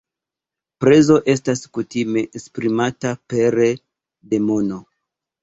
Prezo 0.83 1.17
estas 1.33 1.61
kutime 1.79 2.23
esprimata 2.41 3.13
pere 3.35 3.69
de 4.35 4.43
mono. 4.49 4.83